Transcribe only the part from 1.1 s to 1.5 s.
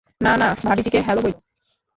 বইলো।